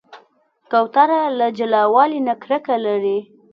[0.71, 3.19] کوتره له جلاوالي نه کرکه لري.